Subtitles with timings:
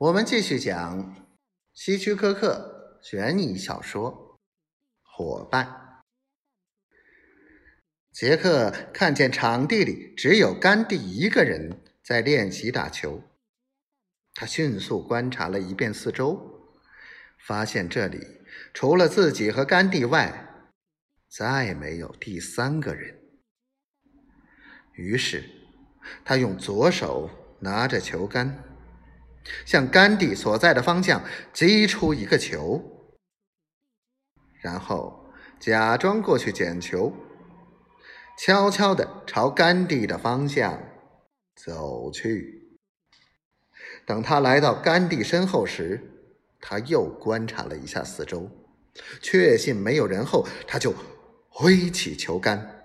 [0.00, 1.14] 我们继续讲
[1.74, 4.10] 希区柯克悬疑小说
[5.02, 5.66] 《伙伴》。
[8.10, 13.22] 杰克看见场地里只有甘地一个人在练习打球，
[14.32, 16.72] 他迅速观察了一遍四周，
[17.46, 18.26] 发现这里
[18.72, 20.64] 除了自己和甘地外，
[21.28, 23.20] 再没有第三个人。
[24.94, 25.44] 于是，
[26.24, 27.28] 他用左手
[27.60, 28.69] 拿着球杆。
[29.64, 32.82] 向甘地所在的方向击出一个球，
[34.60, 37.12] 然后假装过去捡球，
[38.38, 40.82] 悄悄地朝甘地的方向
[41.56, 42.78] 走去。
[44.06, 46.00] 等他来到甘地身后时，
[46.60, 48.50] 他又观察了一下四周，
[49.20, 50.94] 确信没有人后，他就
[51.48, 52.84] 挥起球杆，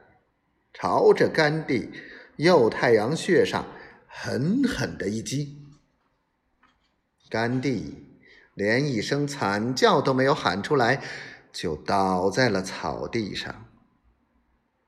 [0.74, 1.90] 朝着甘地
[2.38, 3.66] 右太阳穴上
[4.08, 5.65] 狠狠的一击。
[7.30, 8.06] 甘地
[8.54, 11.02] 连一声惨叫都没有喊出来，
[11.52, 13.66] 就倒在了草地上。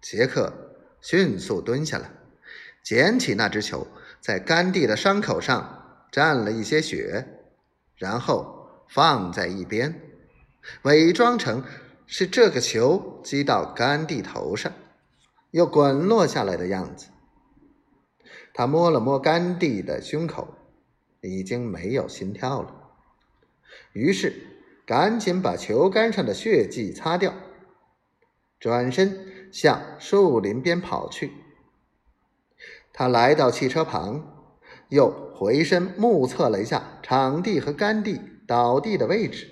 [0.02, 0.54] 杰克
[1.02, 2.12] 迅速蹲下来，
[2.84, 3.88] 捡起那只球，
[4.22, 7.28] 在甘地的伤口上蘸了一些血，
[7.96, 10.00] 然后放在一边，
[10.84, 11.64] 伪装成
[12.06, 14.72] 是这个球击到甘地头上，
[15.52, 17.08] 又滚落下来的样子。
[18.54, 20.54] 他摸了摸甘地的胸口。
[21.22, 22.92] 已经没有心跳了，
[23.94, 24.34] 于是
[24.86, 27.34] 赶紧把球杆上的血迹擦掉，
[28.60, 31.32] 转身向树林边跑去。
[32.94, 34.54] 他来到汽车旁，
[34.90, 39.48] 又回身目测了一下场地和甘地倒地的位置，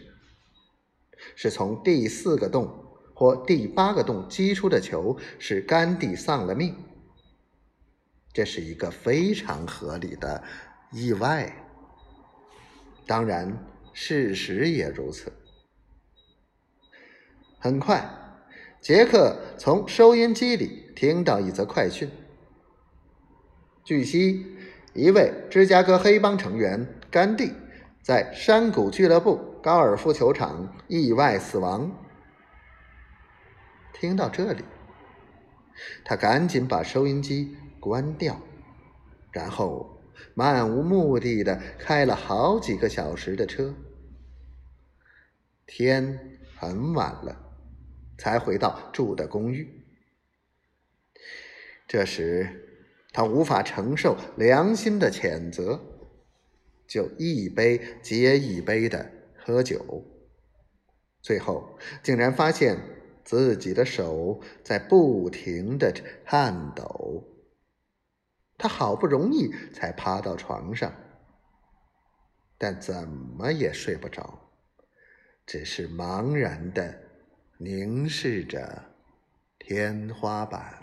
[1.35, 6.75] 是从第四个洞或第八个洞击出的球，使甘地丧了命。
[8.33, 10.43] 这是一个非常合理的。
[10.95, 11.53] 意外，
[13.05, 15.33] 当然，事实也如此。
[17.59, 18.01] 很快，
[18.79, 22.09] 杰克从收音机里听到一则快讯：
[23.83, 24.55] 据悉，
[24.93, 27.51] 一位芝加哥黑帮成员甘地
[28.01, 31.91] 在山谷俱乐部高尔夫球场意外死亡。
[33.91, 34.63] 听到这里，
[36.05, 38.39] 他赶紧把收音机关掉，
[39.33, 39.94] 然后。
[40.33, 43.73] 漫无目的的开了好几个小时的车，
[45.65, 47.53] 天很晚了，
[48.17, 49.83] 才回到住的公寓。
[51.87, 52.81] 这时，
[53.13, 55.79] 他无法承受良心的谴责，
[56.87, 60.03] 就一杯接一杯的喝酒，
[61.21, 62.77] 最后竟然发现
[63.23, 65.93] 自己的手在不停的
[66.25, 67.23] 颤抖。
[68.57, 70.93] 他好不容易才爬到床上，
[72.57, 74.39] 但怎么也睡不着，
[75.45, 76.97] 只是茫然的
[77.57, 78.83] 凝视着
[79.59, 80.79] 天花板。